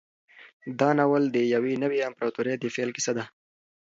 دا 0.79 0.89
ناول 0.99 1.23
د 1.31 1.37
یوې 1.53 1.73
نوې 1.83 1.99
امپراطورۍ 2.09 2.53
د 2.59 2.63
پیل 2.75 2.89
کیسه 2.95 3.11
ده. 3.17 3.23